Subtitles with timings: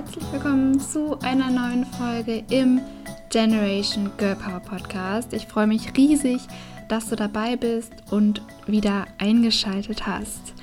[0.00, 2.80] herzlich willkommen zu einer neuen Folge im
[3.28, 5.34] Generation Girl Power Podcast.
[5.34, 6.40] Ich freue mich riesig,
[6.88, 10.54] dass du dabei bist und wieder eingeschaltet hast.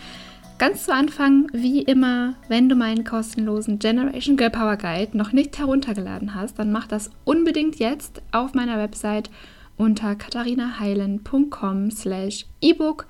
[0.57, 5.59] Ganz zu Anfang, wie immer, wenn du meinen kostenlosen Generation Girl Power Guide noch nicht
[5.59, 9.29] heruntergeladen hast, dann mach das unbedingt jetzt auf meiner Website
[9.77, 13.05] unter katharinaheilen.com slash ebook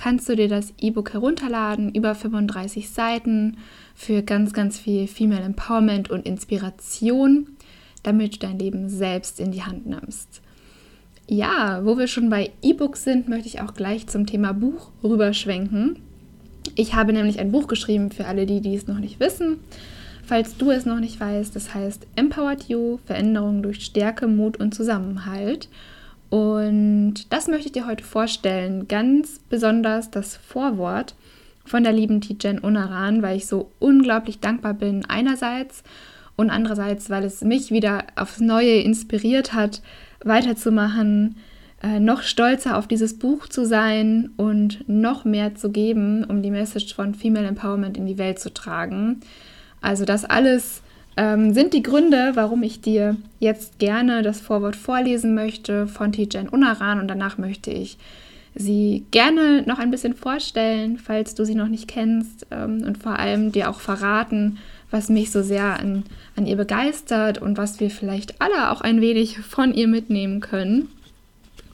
[0.00, 3.58] kannst du dir das E-Book herunterladen, über 35 Seiten
[3.94, 7.48] für ganz, ganz viel Female Empowerment und Inspiration,
[8.02, 10.40] damit du dein Leben selbst in die Hand nimmst.
[11.28, 15.98] Ja, wo wir schon bei E-Books sind, möchte ich auch gleich zum Thema Buch rüberschwenken.
[16.76, 19.58] Ich habe nämlich ein Buch geschrieben für alle, die, die es noch nicht wissen.
[20.24, 24.74] Falls du es noch nicht weißt, das heißt Empowered You, Veränderung durch Stärke, Mut und
[24.74, 25.68] Zusammenhalt.
[26.30, 28.88] Und das möchte ich dir heute vorstellen.
[28.88, 31.14] Ganz besonders das Vorwort
[31.64, 35.04] von der lieben Tijen Unaran, weil ich so unglaublich dankbar bin.
[35.06, 35.82] Einerseits
[36.36, 39.82] und andererseits, weil es mich wieder aufs Neue inspiriert hat,
[40.24, 41.36] weiterzumachen,
[41.82, 46.50] äh, noch stolzer auf dieses Buch zu sein und noch mehr zu geben, um die
[46.50, 49.20] Message von Female Empowerment in die Welt zu tragen.
[49.80, 50.82] Also das alles
[51.16, 56.48] ähm, sind die Gründe, warum ich dir jetzt gerne das Vorwort vorlesen möchte von Tijen
[56.48, 57.98] Unaran und danach möchte ich
[58.54, 63.18] sie gerne noch ein bisschen vorstellen, falls du sie noch nicht kennst ähm, und vor
[63.18, 64.58] allem dir auch verraten,
[64.90, 66.04] was mich so sehr an,
[66.36, 70.88] an ihr begeistert und was wir vielleicht alle auch ein wenig von ihr mitnehmen können.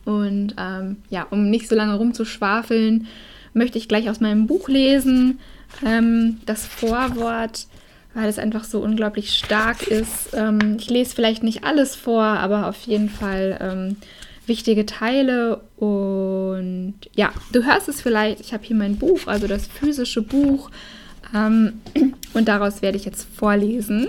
[0.04, 3.06] Und ähm, ja, um nicht so lange rumzuschwafeln,
[3.54, 5.40] möchte ich gleich aus meinem Buch lesen.
[5.84, 7.66] Ähm, das Vorwort
[8.16, 10.30] weil es einfach so unglaublich stark ist.
[10.32, 13.96] Ähm, ich lese vielleicht nicht alles vor, aber auf jeden Fall ähm,
[14.46, 15.60] wichtige Teile.
[15.76, 20.70] Und ja, du hörst es vielleicht, ich habe hier mein Buch, also das physische Buch.
[21.34, 21.74] Ähm,
[22.32, 24.08] und daraus werde ich jetzt vorlesen.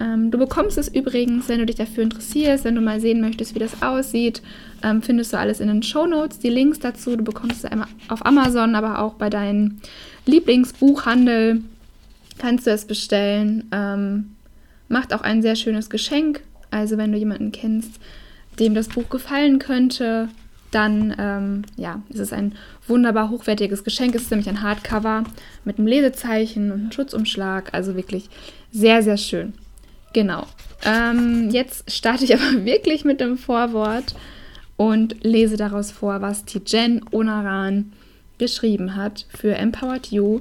[0.00, 3.56] Ähm, du bekommst es übrigens, wenn du dich dafür interessierst, wenn du mal sehen möchtest,
[3.56, 4.40] wie das aussieht,
[4.84, 7.16] ähm, findest du alles in den Show Notes, die Links dazu.
[7.16, 9.80] Du bekommst es einmal auf Amazon, aber auch bei deinem
[10.26, 11.62] Lieblingsbuchhandel
[12.38, 13.68] kannst du es bestellen.
[13.72, 14.36] Ähm,
[14.88, 16.42] macht auch ein sehr schönes Geschenk.
[16.70, 18.00] Also wenn du jemanden kennst,
[18.58, 20.28] dem das Buch gefallen könnte,
[20.70, 22.54] dann ähm, ja, ist es ein
[22.86, 24.14] wunderbar hochwertiges Geschenk.
[24.14, 25.24] Es ist nämlich ein Hardcover
[25.64, 27.72] mit einem Lesezeichen und einem Schutzumschlag.
[27.72, 28.28] Also wirklich
[28.70, 29.54] sehr, sehr schön.
[30.12, 30.46] Genau.
[30.84, 34.14] Ähm, jetzt starte ich aber wirklich mit dem Vorwort
[34.76, 37.92] und lese daraus vor, was Tijen Onaran
[38.38, 40.40] geschrieben hat für Empowered You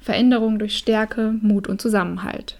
[0.00, 2.56] Veränderung durch Stärke, Mut und Zusammenhalt.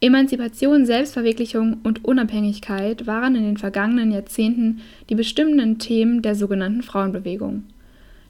[0.00, 7.64] Emanzipation, Selbstverwirklichung und Unabhängigkeit waren in den vergangenen Jahrzehnten die bestimmenden Themen der sogenannten Frauenbewegung.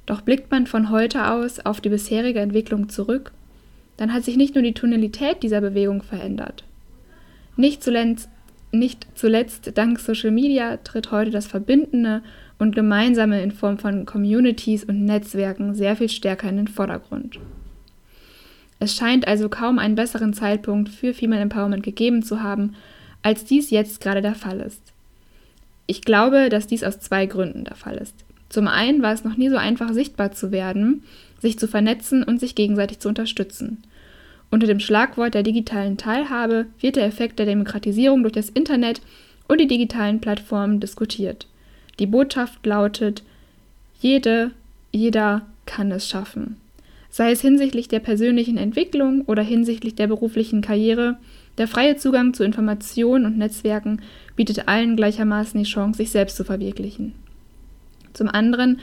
[0.06, 3.33] Doch blickt man von heute aus auf die bisherige Entwicklung zurück,
[3.97, 6.65] dann hat sich nicht nur die Tonalität dieser Bewegung verändert.
[7.56, 8.28] Nicht zuletzt,
[8.71, 12.22] nicht zuletzt dank Social Media tritt heute das Verbindende
[12.59, 17.38] und Gemeinsame in Form von Communities und Netzwerken sehr viel stärker in den Vordergrund.
[18.78, 22.75] Es scheint also kaum einen besseren Zeitpunkt für Female Empowerment gegeben zu haben,
[23.22, 24.82] als dies jetzt gerade der Fall ist.
[25.87, 28.15] Ich glaube, dass dies aus zwei Gründen der Fall ist.
[28.48, 31.03] Zum einen war es noch nie so einfach sichtbar zu werden,
[31.41, 33.82] sich zu vernetzen und sich gegenseitig zu unterstützen.
[34.50, 39.00] Unter dem Schlagwort der digitalen Teilhabe wird der Effekt der Demokratisierung durch das Internet
[39.48, 41.47] und die digitalen Plattformen diskutiert.
[41.99, 43.22] Die Botschaft lautet,
[44.00, 44.50] jede,
[44.93, 46.56] jeder kann es schaffen.
[47.10, 51.16] Sei es hinsichtlich der persönlichen Entwicklung oder hinsichtlich der beruflichen Karriere,
[51.59, 54.03] der freie Zugang zu Informationen und Netzwerken
[54.34, 57.15] bietet allen gleichermaßen die Chance, sich selbst zu verwirklichen.
[58.12, 58.81] Zum anderen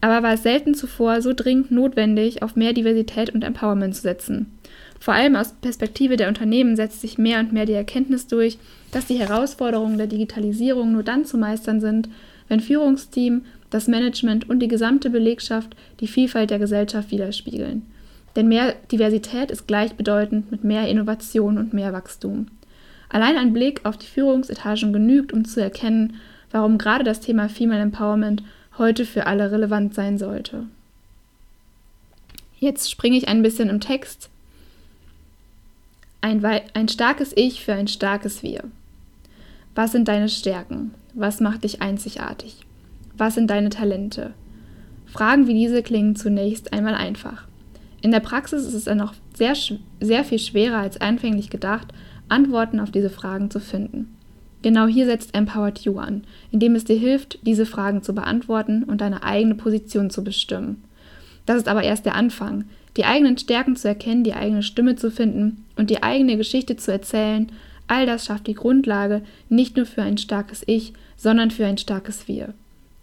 [0.00, 4.58] aber war es selten zuvor so dringend notwendig, auf mehr Diversität und Empowerment zu setzen.
[5.00, 8.58] Vor allem aus Perspektive der Unternehmen setzt sich mehr und mehr die Erkenntnis durch,
[8.90, 12.08] dass die Herausforderungen der Digitalisierung nur dann zu meistern sind,
[12.48, 17.82] wenn Führungsteam, das Management und die gesamte Belegschaft die Vielfalt der Gesellschaft widerspiegeln.
[18.34, 22.46] Denn mehr Diversität ist gleichbedeutend mit mehr Innovation und mehr Wachstum.
[23.10, 26.16] Allein ein Blick auf die Führungsetagen genügt, um zu erkennen,
[26.50, 28.42] warum gerade das Thema Female Empowerment
[28.78, 30.64] heute für alle relevant sein sollte.
[32.58, 34.30] Jetzt springe ich ein bisschen im Text
[36.20, 38.64] ein, ein starkes Ich für ein starkes Wir.
[39.74, 40.94] Was sind deine Stärken?
[41.14, 42.60] Was macht dich einzigartig?
[43.16, 44.34] Was sind deine Talente?
[45.06, 47.46] Fragen wie diese klingen zunächst einmal einfach.
[48.00, 49.54] In der Praxis ist es dann noch sehr,
[50.00, 51.88] sehr viel schwerer als anfänglich gedacht,
[52.28, 54.14] Antworten auf diese Fragen zu finden.
[54.62, 59.00] Genau hier setzt Empowered You an, indem es dir hilft, diese Fragen zu beantworten und
[59.00, 60.84] deine eigene Position zu bestimmen.
[61.46, 62.64] Das ist aber erst der Anfang.
[62.96, 66.92] Die eigenen Stärken zu erkennen, die eigene Stimme zu finden und die eigene Geschichte zu
[66.92, 67.50] erzählen,
[67.86, 72.28] all das schafft die Grundlage nicht nur für ein starkes Ich, sondern für ein starkes
[72.28, 72.54] Wir.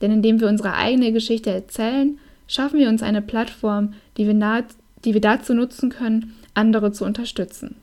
[0.02, 2.18] Denn indem wir unsere eigene Geschichte erzählen,
[2.48, 4.64] schaffen wir uns eine Plattform, die wir,
[5.04, 7.76] die wir dazu nutzen können, andere zu unterstützen.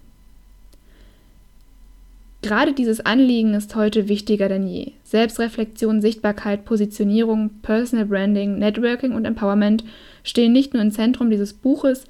[2.43, 4.93] Gerade dieses Anliegen ist heute wichtiger denn je.
[5.05, 9.85] Selbstreflexion, Sichtbarkeit, Positionierung, Personal Branding, Networking und Empowerment
[10.25, 12.05] stehen nicht nur im Zentrum dieses Buches,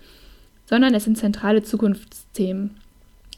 [0.64, 2.70] sondern es sind zentrale Zukunftsthemen.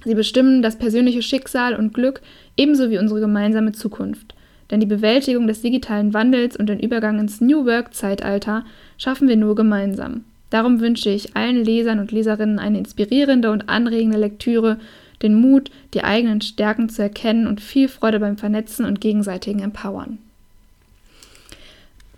[0.04, 2.20] Sie bestimmen das persönliche Schicksal und Glück
[2.56, 4.34] ebenso wie unsere gemeinsame Zukunft.
[4.70, 8.64] Denn die Bewältigung des digitalen Wandels und den Übergang ins New Work-Zeitalter
[8.98, 10.24] schaffen wir nur gemeinsam.
[10.50, 14.78] Darum wünsche ich allen Lesern und Leserinnen eine inspirierende und anregende Lektüre,
[15.24, 20.18] den Mut, die eigenen Stärken zu erkennen und viel Freude beim Vernetzen und gegenseitigen Empowern.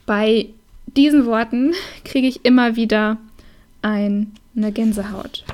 [0.04, 0.48] Bei
[0.86, 1.72] diesen Worten
[2.04, 3.16] kriege ich immer wieder
[3.80, 4.26] eine
[4.72, 5.44] Gänsehaut,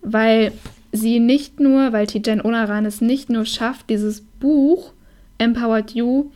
[0.00, 0.52] weil
[0.92, 4.92] sie nicht nur, weil Tijen Onaran es nicht nur schafft, dieses Buch
[5.38, 6.30] Empowered You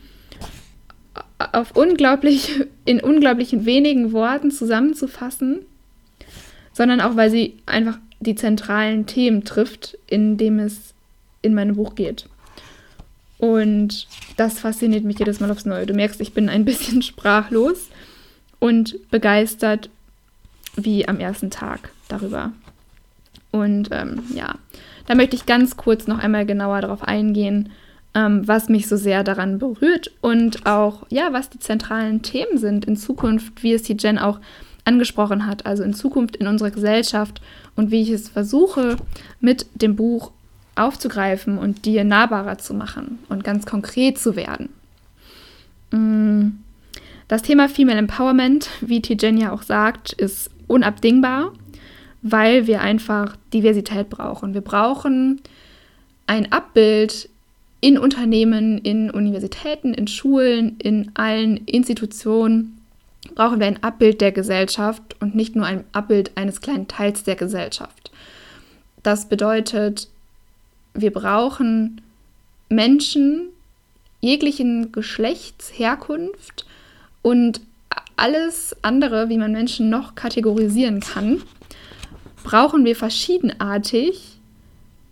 [1.37, 5.59] auf unglaublich, in unglaublich wenigen Worten zusammenzufassen,
[6.73, 10.93] sondern auch, weil sie einfach die zentralen Themen trifft, in dem es
[11.41, 12.27] in meinem Buch geht.
[13.37, 15.85] Und das fasziniert mich jedes Mal aufs Neue.
[15.85, 17.89] Du merkst, ich bin ein bisschen sprachlos
[18.59, 19.89] und begeistert
[20.75, 22.51] wie am ersten Tag darüber.
[23.51, 24.55] Und ähm, ja,
[25.07, 27.69] da möchte ich ganz kurz noch einmal genauer darauf eingehen,
[28.13, 32.85] ähm, was mich so sehr daran berührt und auch, ja, was die zentralen Themen sind
[32.85, 34.39] in Zukunft, wie es die Jen auch
[34.87, 37.41] angesprochen hat, also in Zukunft in unserer Gesellschaft
[37.75, 38.97] und wie ich es versuche,
[39.39, 40.31] mit dem Buch
[40.75, 44.69] aufzugreifen und dir nahbarer zu machen und ganz konkret zu werden.
[45.91, 46.59] Mm,
[47.27, 51.51] das Thema Female Empowerment, wie Tijen ja auch sagt, ist unabdingbar,
[52.21, 54.53] weil wir einfach Diversität brauchen.
[54.53, 55.41] Wir brauchen
[56.25, 57.29] ein Abbild
[57.81, 62.76] in Unternehmen, in Universitäten, in Schulen, in allen Institutionen
[63.35, 67.35] brauchen wir ein Abbild der Gesellschaft und nicht nur ein Abbild eines kleinen Teils der
[67.35, 68.11] Gesellschaft.
[69.03, 70.09] Das bedeutet,
[70.93, 72.01] wir brauchen
[72.69, 73.49] Menschen
[74.19, 76.65] jeglichen Geschlechts, Herkunft
[77.21, 77.61] und
[78.15, 81.43] alles andere, wie man Menschen noch kategorisieren kann,
[82.43, 84.39] brauchen wir verschiedenartig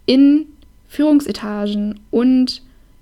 [0.05, 0.47] in
[0.87, 2.61] Führungsetagen und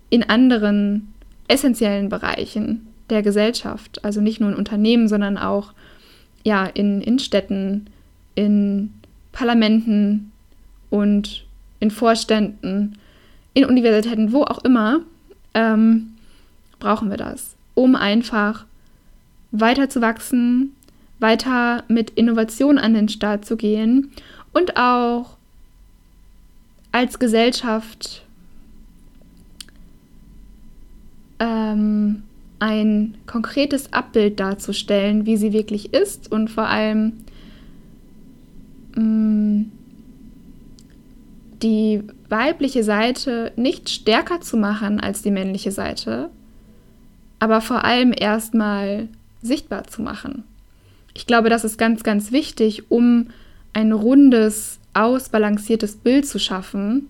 [0.09, 1.13] in anderen
[1.47, 4.03] essentiellen Bereichen der Gesellschaft.
[4.03, 5.73] Also nicht nur in Unternehmen, sondern auch
[6.43, 7.87] ja, in, in Städten,
[8.35, 8.93] in
[9.31, 10.31] Parlamenten
[10.89, 11.45] und
[11.79, 12.97] in Vorständen,
[13.53, 15.01] in Universitäten, wo auch immer,
[15.53, 16.13] ähm,
[16.79, 18.65] brauchen wir das, um einfach
[19.51, 20.75] weiter zu wachsen,
[21.19, 24.11] weiter mit Innovation an den Start zu gehen
[24.51, 25.37] und auch
[26.91, 28.23] als Gesellschaft
[31.39, 32.23] ähm,
[32.63, 37.11] ein konkretes Abbild darzustellen, wie sie wirklich ist und vor allem
[38.95, 39.71] mh, mm,
[41.61, 46.29] die weibliche Seite nicht stärker zu machen als die männliche Seite,
[47.39, 49.09] aber vor allem erstmal
[49.41, 50.45] sichtbar zu machen.
[51.13, 53.27] Ich glaube, das ist ganz, ganz wichtig, um
[53.73, 57.09] ein rundes ausbalanciertes Bild zu schaffen.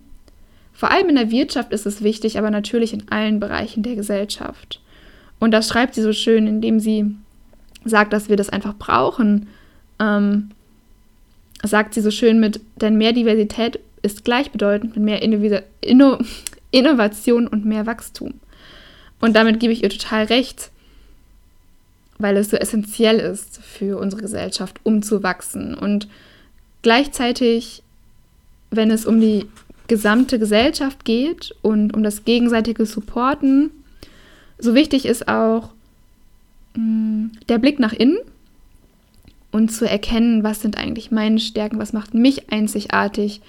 [0.73, 4.79] Vor allem in der Wirtschaft ist es wichtig, aber natürlich in allen Bereichen der Gesellschaft.
[5.43, 7.15] Und das schreibt sie so schön, indem sie
[7.85, 9.47] sagt, dass wir das einfach brauchen.
[9.99, 10.51] Ähm,
[11.63, 16.19] sagt sie so schön mit, denn mehr Diversität ist gleichbedeutend mit mehr Inno Inno
[16.71, 18.33] Innovation und mehr Wachstum.
[19.21, 20.71] Und damit gebe ich ihr total recht,
[22.17, 25.75] weil es so essentiell ist für unsere Gesellschaft, um zu wachsen.
[25.75, 26.07] Und
[26.83, 27.81] Gleichzeitig,
[28.69, 29.47] wenn es um die
[29.87, 33.71] gesamte Gesellschaft geht und um das gegenseitige Supporten,
[34.63, 35.69] so wichtig ist auch
[36.75, 38.17] mh, mm, der Blick nach innen
[39.51, 43.41] und zu erkennen, was sind eigentlich meine Stärken, was macht mich einzigartig,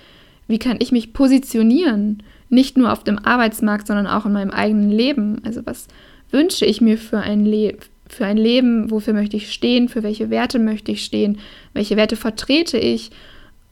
[0.48, 4.90] wie kann ich mich positionieren, nicht nur auf dem Arbeitsmarkt, sondern auch in meinem eigenen
[4.90, 5.40] Leben.
[5.44, 5.88] Also was
[6.30, 10.28] wünsche ich mir für ein, Le für ein Leben, wofür möchte ich stehen, für welche
[10.28, 11.38] Werte möchte ich stehen,
[11.72, 13.10] welche Werte vertrete ich,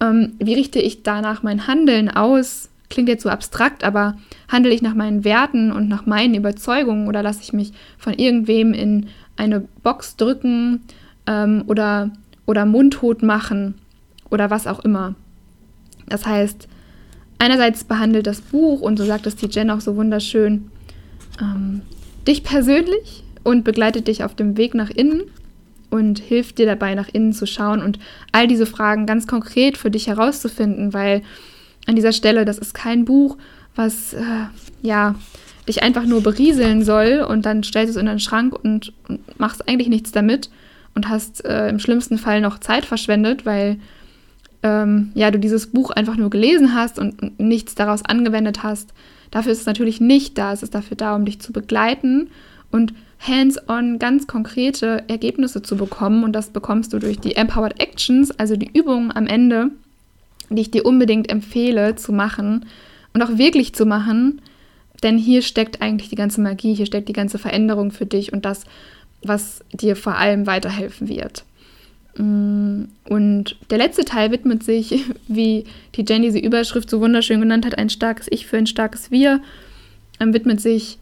[0.00, 2.70] ähm, wie richte ich danach mein Handeln aus.
[2.92, 4.18] Klingt jetzt so abstrakt, aber
[4.48, 8.74] handle ich nach meinen Werten und nach meinen Überzeugungen oder lasse ich mich von irgendwem
[8.74, 9.06] in
[9.38, 10.82] eine Box drücken
[11.26, 12.10] ähm, oder,
[12.44, 13.76] oder mundtot machen
[14.28, 15.14] oder was auch immer.
[16.06, 16.68] Das heißt,
[17.38, 20.70] einerseits behandelt das Buch, und so sagt es die Jen auch so wunderschön,
[21.40, 21.80] ähm,
[22.28, 25.22] dich persönlich und begleitet dich auf dem Weg nach innen
[25.88, 27.98] und hilft dir dabei, nach innen zu schauen und
[28.32, 31.22] all diese Fragen ganz konkret für dich herauszufinden, weil
[31.86, 33.36] an dieser Stelle, das ist kein Buch,
[33.74, 34.46] was äh,
[34.82, 35.14] ja
[35.68, 39.38] dich einfach nur berieseln soll und dann stellst du es in den Schrank und, und
[39.38, 40.50] machst eigentlich nichts damit
[40.94, 43.78] und hast äh, im schlimmsten Fall noch Zeit verschwendet, weil
[44.62, 48.92] ähm, ja du dieses Buch einfach nur gelesen hast und, und nichts daraus angewendet hast.
[49.30, 50.52] Dafür ist es natürlich nicht da.
[50.52, 52.28] Es ist dafür da, um dich zu begleiten
[52.70, 56.22] und hands-on ganz konkrete Ergebnisse zu bekommen.
[56.22, 59.70] Und das bekommst du durch die Empowered Actions, also die Übungen am Ende,
[60.56, 62.66] die ich dir unbedingt empfehle zu machen
[63.12, 64.40] und auch wirklich zu machen.
[65.02, 68.44] Denn hier steckt eigentlich die ganze Magie, hier steckt die ganze Veränderung für dich und
[68.44, 68.64] das,
[69.22, 71.44] was dir vor allem weiterhelfen wird.
[72.16, 77.66] Mm, und der letzte Teil widmet sich, wie die Jen diese Überschrift so wunderschön genannt
[77.66, 79.40] hat, ein starkes Ich für ein starkes Wir,
[80.20, 80.98] ähm, widmet sich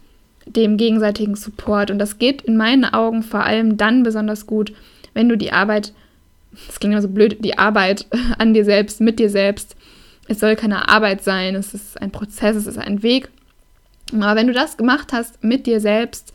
[0.47, 1.91] dem gegenseitigen Support.
[1.91, 4.73] Und das geht in meinen Augen vor allem dann besonders gut,
[5.15, 5.93] wenn du die Arbeit,
[6.67, 8.07] das klingt immer so blöd, die Arbeit
[8.39, 9.77] an dir selbst, mit dir selbst,
[10.29, 13.29] es soll keine Arbeit sein, es ist ein Prozess, es ist ein Weg.
[14.13, 16.33] Aber wenn du das gemacht hast mit dir selbst,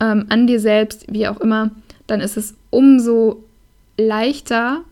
[0.00, 1.70] ähm, an dir selbst, wie auch immer,
[2.06, 3.44] dann ist es umso
[3.98, 4.82] leichter,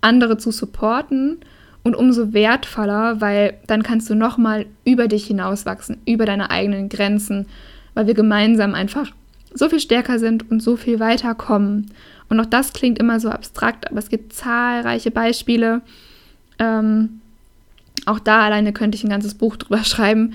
[0.00, 1.38] andere zu supporten
[1.82, 7.46] und umso wertvoller, weil dann kannst du nochmal über dich hinauswachsen, über deine eigenen Grenzen,
[7.94, 9.10] weil wir gemeinsam einfach
[9.54, 11.90] so viel stärker sind und so viel weiterkommen.
[12.32, 15.82] Und auch das klingt immer so abstrakt, aber es gibt zahlreiche Beispiele.
[16.58, 17.20] Ähm,
[18.06, 20.32] auch da alleine könnte ich ein ganzes Buch drüber schreiben,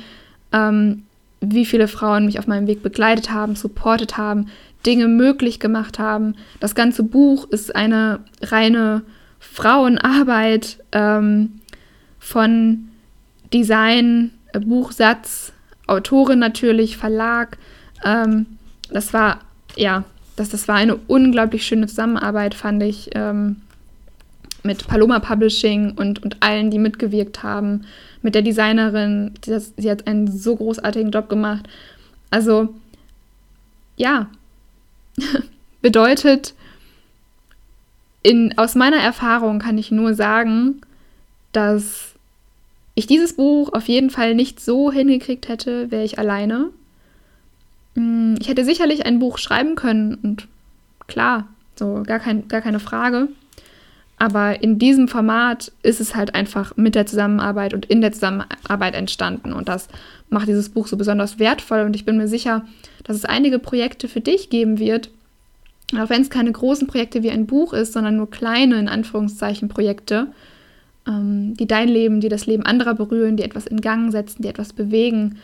[0.53, 1.05] ähm,
[1.41, 4.45] wie viele Frauen mich auf meinem Weg begleitet haben, supportet haben,
[4.85, 6.35] Dinge möglich gemacht haben.
[6.59, 9.01] Das ganze Buch ist eine reine
[9.39, 11.61] Frauenarbeit ähm,
[12.19, 12.89] von
[13.51, 15.51] Design, äh, Buchsatz,
[15.87, 17.57] Autorin natürlich, Verlag.
[18.05, 18.45] Ähm,
[18.91, 19.39] das war,
[19.75, 20.03] ja,
[20.37, 23.57] das, das war eine unglaublich schöne Zusammenarbeit, fand ich, ähm,
[24.63, 27.85] mit Paloma Publishing und, und allen, die mitgewirkt haben,
[28.21, 29.33] mit der Designerin.
[29.41, 31.67] Das, sie hat einen so großartigen Job gemacht.
[32.29, 32.69] Also,
[33.95, 34.29] ja,
[35.81, 36.53] bedeutet,
[38.21, 40.81] in, aus meiner Erfahrung kann ich nur sagen,
[41.51, 42.13] dass
[42.93, 46.69] ich dieses Buch auf jeden Fall nicht so hingekriegt hätte, wäre ich alleine.
[47.97, 50.47] Mm, ich hätte sicherlich ein Buch schreiben können und
[51.07, 53.27] klar, so gar, kein, gar keine Frage.
[54.19, 58.95] Aber in diesem Format ist es halt einfach mit der Zusammenarbeit und in der Zusammenarbeit
[58.95, 59.53] entstanden.
[59.53, 59.89] Und das
[60.29, 61.81] macht dieses Buch so besonders wertvoll.
[61.81, 62.65] Und ich bin mir sicher,
[63.03, 65.11] dass es einige Projekte für dich geben wird,
[65.95, 69.69] auch wenn es keine großen Projekte wie ein Buch ist, sondern nur kleine, in Anführungszeichen,
[69.69, 70.27] Projekte,
[71.07, 74.49] ähm, die dein Leben, die das Leben anderer berühren, die etwas in Gang setzen, die
[74.49, 75.37] etwas bewegen.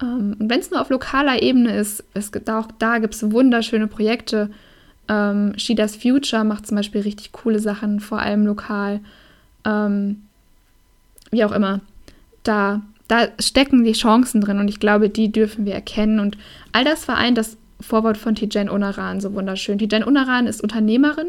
[0.00, 3.86] Ähm, wenn es nur auf lokaler Ebene ist, es gibt auch da gibt es wunderschöne
[3.86, 4.50] Projekte.
[5.08, 9.00] Ähm, She Does Future macht zum Beispiel richtig coole Sachen, vor allem lokal.
[9.64, 10.22] Ähm,
[11.30, 11.80] wie auch immer.
[12.42, 16.20] Da da stecken die Chancen drin und ich glaube, die dürfen wir erkennen.
[16.20, 16.36] Und
[16.72, 19.78] all das vereint das Vorwort von Tijen Onaran so wunderschön.
[19.78, 21.28] Tijen Onaran ist Unternehmerin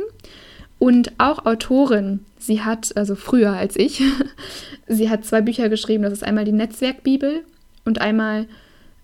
[0.78, 2.26] und auch Autorin.
[2.38, 4.04] Sie hat, also früher als ich,
[4.88, 6.04] sie hat zwei Bücher geschrieben.
[6.04, 7.44] Das ist einmal die Netzwerkbibel
[7.90, 8.48] und einmal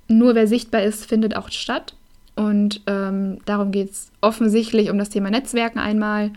[0.07, 1.95] Nur wer sichtbar ist, findet auch statt.
[2.35, 6.31] Und ähm, darum geht es offensichtlich um das Thema Netzwerken einmal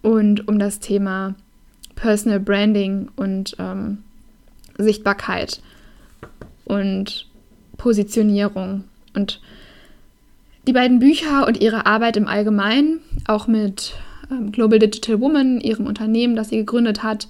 [0.00, 1.34] und um das Thema
[1.94, 3.98] Personal Branding und ähm,
[4.78, 5.60] Sichtbarkeit
[6.64, 7.26] und
[7.76, 8.84] Positionierung.
[9.14, 9.40] Und
[10.66, 13.94] die beiden Bücher und ihre Arbeit im Allgemeinen, auch mit
[14.30, 17.28] ähm, Global Digital Woman, ihrem Unternehmen, das sie gegründet hat,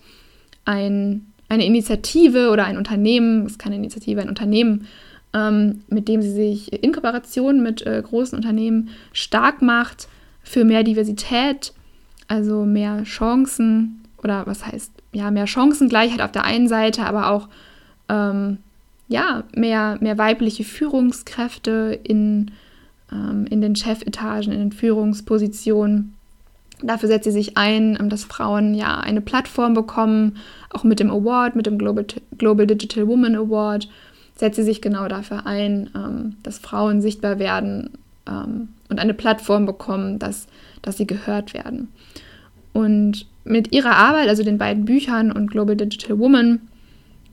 [0.65, 4.87] ein, eine Initiative oder ein Unternehmen, es ist keine Initiative, ein Unternehmen,
[5.33, 10.09] ähm, mit dem sie sich in Kooperation mit äh, großen Unternehmen stark macht
[10.43, 11.73] für mehr Diversität,
[12.29, 17.49] also mehr Chancen oder was heißt ja, mehr Chancengleichheit auf der einen Seite, aber auch
[18.09, 18.59] ähm,
[19.09, 22.50] ja, mehr, mehr weibliche Führungskräfte in,
[23.12, 26.15] ähm, in den Chefetagen, in den Führungspositionen.
[26.83, 30.37] Dafür setzt sie sich ein, ähm, dass Frauen ja eine Plattform bekommen,
[30.71, 32.04] auch mit dem Award, mit dem Global,
[32.37, 33.88] Global Digital Woman Award,
[34.35, 37.90] setzt sie sich genau dafür ein, ähm, dass Frauen sichtbar werden
[38.28, 40.47] ähm, und eine Plattform bekommen, dass,
[40.83, 41.88] dass sie gehört werden.
[42.75, 46.61] Und mit ihrer Arbeit, also den beiden Büchern und Global Digital Woman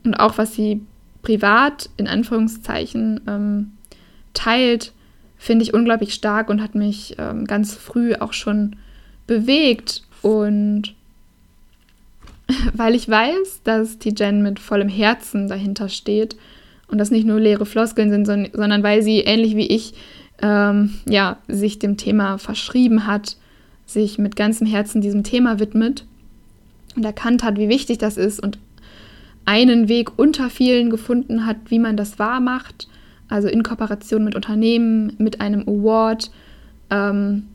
[0.05, 0.81] und auch was sie
[1.21, 3.73] privat in Anführungszeichen
[4.33, 4.93] teilt,
[5.37, 8.75] finde ich unglaublich stark und hat mich ganz früh auch schon
[9.27, 10.03] bewegt.
[10.21, 10.95] Und
[12.73, 16.35] weil ich weiß, dass die Jen mit vollem Herzen dahinter steht
[16.87, 19.93] und das nicht nur leere Floskeln sind, sondern weil sie ähnlich wie ich
[20.41, 23.37] ähm, ja, sich dem Thema verschrieben hat,
[23.85, 26.05] sich mit ganzem Herzen diesem Thema widmet
[26.95, 28.57] und erkannt hat, wie wichtig das ist und
[29.45, 32.87] einen Weg unter vielen gefunden hat, wie man das wahr macht,
[33.29, 36.31] also in Kooperation mit Unternehmen, mit einem Award.
[36.89, 37.47] Ähm,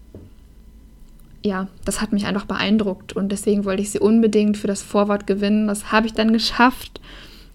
[1.45, 5.27] ja, das hat mich einfach beeindruckt und deswegen wollte ich sie unbedingt für das Vorwort
[5.27, 5.69] gewinnen.
[5.69, 7.01] Das habe ich dann geschafft.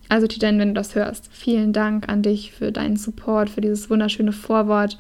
[0.10, 3.90] Also Tijan, wenn du das hörst, vielen Dank an dich für deinen Support, für dieses
[3.90, 4.98] wunderschöne Vorwort.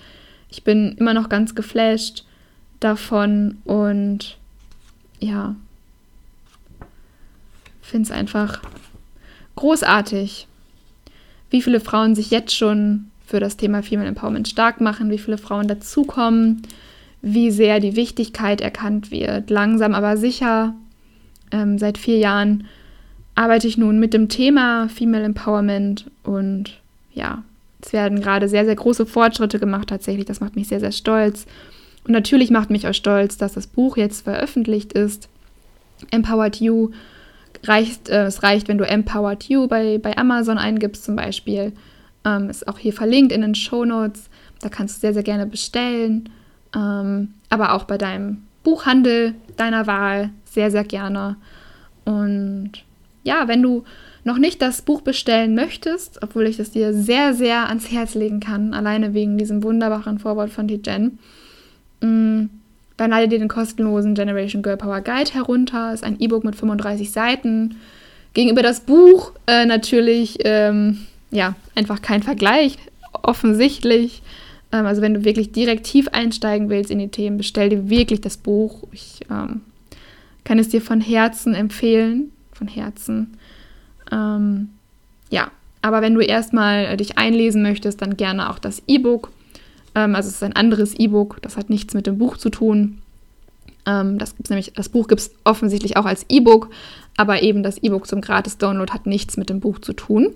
[0.49, 2.25] Ich bin immer noch ganz geflasht
[2.79, 4.37] davon und
[5.19, 5.55] ja,
[7.81, 8.61] finde es einfach
[9.55, 10.47] großartig,
[11.49, 15.37] wie viele Frauen sich jetzt schon für das Thema Female Empowerment stark machen, wie viele
[15.37, 16.63] Frauen dazukommen,
[17.23, 19.49] wie sehr die Wichtigkeit erkannt wird.
[19.49, 20.75] Langsam aber sicher,
[21.51, 22.65] ähm, seit vier Jahren
[23.33, 26.79] arbeite ich nun mit dem Thema Female Empowerment und
[27.13, 27.43] ja,
[27.81, 30.25] es werden gerade sehr, sehr große Fortschritte gemacht tatsächlich.
[30.25, 31.45] Das macht mich sehr, sehr stolz.
[32.05, 35.29] Und natürlich macht mich auch stolz, dass das Buch jetzt veröffentlicht ist.
[36.11, 36.91] Empowered You
[37.63, 41.71] reicht, äh, es reicht, wenn du Empowered You bei, bei Amazon eingibst zum Beispiel.
[42.25, 44.29] Ähm, ist auch hier verlinkt in den Show Notes.
[44.59, 46.29] Da kannst du sehr, sehr gerne bestellen.
[46.75, 51.35] Ähm, aber auch bei deinem Buchhandel deiner Wahl sehr, sehr gerne.
[52.05, 52.71] Und
[53.23, 53.83] ja, wenn du
[54.23, 58.39] noch nicht das Buch bestellen möchtest, obwohl ich das dir sehr, sehr ans Herz legen
[58.39, 61.19] kann, alleine wegen diesem wunderbaren Vorwort von Tijen,
[62.01, 62.45] mm,
[62.95, 65.93] dann lade dir den kostenlosen Generation Girl Power Guide herunter.
[65.93, 67.75] Ist ein E-Book mit 35 Seiten.
[68.33, 70.99] Gegenüber das Buch äh, natürlich, ähm,
[71.31, 72.77] ja, einfach kein Vergleich,
[73.11, 74.21] offensichtlich.
[74.73, 78.19] Ähm, also wenn du wirklich direkt tief einsteigen willst in die Themen, bestell dir wirklich
[78.19, 78.83] das Buch.
[78.91, 79.61] Ich ähm,
[80.43, 82.33] kann es dir von Herzen empfehlen.
[82.51, 83.37] Von Herzen.
[84.11, 84.69] Ähm,
[85.29, 85.49] ja,
[85.81, 89.31] aber wenn du erstmal äh, dich einlesen möchtest, dann gerne auch das E-Book.
[89.95, 92.99] Ähm, also es ist ein anderes E-Book, das hat nichts mit dem Buch zu tun.
[93.85, 96.69] Ähm, das gibt's nämlich, das Buch gibt es offensichtlich auch als E-Book,
[97.17, 100.35] aber eben das E-Book zum Gratis-Download hat nichts mit dem Buch zu tun.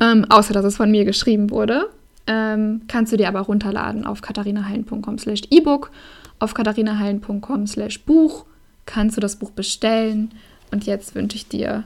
[0.00, 1.88] Ähm, außer dass es von mir geschrieben wurde.
[2.26, 5.90] Ähm, kannst du dir aber runterladen auf katharinaheilen.com slash ebook.
[6.38, 8.46] Auf katharinaheilen.com slash Buch
[8.86, 10.32] kannst du das Buch bestellen.
[10.70, 11.84] Und jetzt wünsche ich dir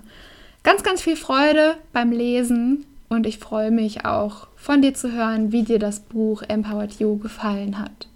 [0.63, 5.53] ganz, ganz viel Freude beim Lesen und ich freue mich auch von dir zu hören,
[5.53, 8.07] wie dir das Buch Empowered You gefallen hat.